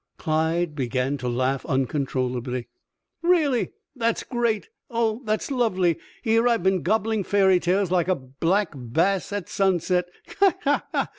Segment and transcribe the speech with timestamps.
[0.17, 2.69] Clyde began to laugh uncontrollably.
[3.21, 3.69] "Really!
[3.95, 4.67] That's great!
[4.89, 5.99] Oh, that's lovely!
[6.23, 10.05] Here I've been gobbling fairy tales like a black bass at sunset.
[10.39, 10.47] He!
[10.71, 11.01] he!